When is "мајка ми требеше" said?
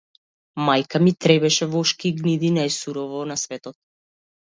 0.67-1.67